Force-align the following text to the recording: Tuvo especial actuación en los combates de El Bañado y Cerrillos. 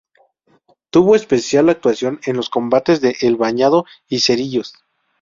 Tuvo 0.89 1.15
especial 1.15 1.69
actuación 1.69 2.19
en 2.25 2.35
los 2.35 2.49
combates 2.49 3.01
de 3.01 3.15
El 3.21 3.35
Bañado 3.35 3.85
y 4.09 4.21
Cerrillos. 4.21 4.73